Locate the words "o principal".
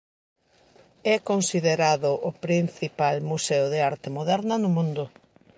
2.29-3.15